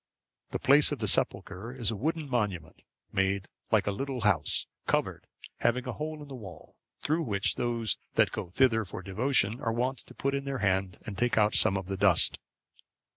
The 0.49 0.57
place 0.57 0.91
of 0.91 0.97
the 0.97 1.07
sepulchre 1.07 1.71
is 1.71 1.91
a 1.91 1.95
wooden 1.95 2.27
monument, 2.27 2.81
made 3.11 3.47
like 3.71 3.85
a 3.85 3.91
little 3.91 4.21
house, 4.21 4.65
covered, 4.87 5.27
having 5.57 5.87
a 5.87 5.93
hole 5.93 6.23
in 6.23 6.27
the 6.27 6.33
wall, 6.33 6.75
through 7.03 7.21
which 7.21 7.53
those 7.53 7.99
that 8.15 8.31
go 8.31 8.47
thither 8.47 8.83
for 8.83 9.03
devotion 9.03 9.61
are 9.61 9.71
wont 9.71 9.99
to 9.99 10.15
put 10.15 10.33
in 10.33 10.43
their 10.45 10.57
hand 10.57 10.97
and 11.05 11.19
take 11.19 11.37
out 11.37 11.53
some 11.53 11.77
of 11.77 11.85
the 11.85 11.97
dust. 11.97 12.39